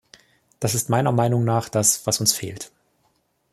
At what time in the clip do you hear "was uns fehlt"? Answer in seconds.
2.07-2.71